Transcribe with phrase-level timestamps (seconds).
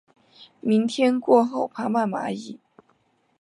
[0.61, 2.59] 明天过后爬满蚂蚁